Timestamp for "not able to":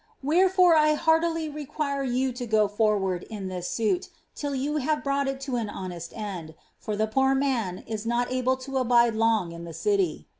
8.07-8.77